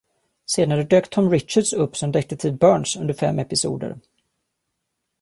[0.45, 3.97] Senare dök Tom Richards upp som Detektiv Burns under fem episoder.